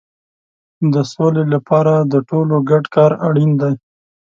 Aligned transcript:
د 0.93 0.95
سولې 1.13 1.43
لپاره 1.53 1.93
د 2.11 2.13
ټولو 2.29 2.55
ګډ 2.69 2.83
کار 2.95 3.11
اړین 3.27 3.51
دی. 3.61 3.73